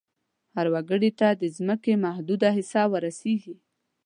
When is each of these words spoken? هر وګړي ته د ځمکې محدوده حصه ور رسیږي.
هر 0.55 0.67
وګړي 0.73 1.11
ته 1.19 1.27
د 1.41 1.43
ځمکې 1.57 1.93
محدوده 2.05 2.49
حصه 2.57 2.83
ور 2.91 3.01
رسیږي. 3.07 3.55